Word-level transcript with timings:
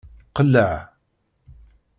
Qelleɛ. 0.37 0.73